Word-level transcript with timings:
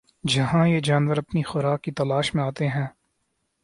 جہاں 0.23 0.67
یہ 0.67 0.79
جانور 0.79 1.17
اپنی 1.17 1.43
خوراک 1.43 1.81
کی 1.81 1.91
تلاش 1.91 2.33
میں 2.35 2.43
آتے 2.43 2.67
ہیں 2.67 2.85